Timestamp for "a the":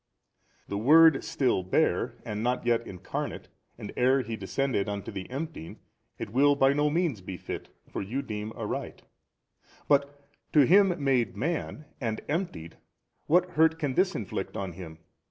0.65-0.77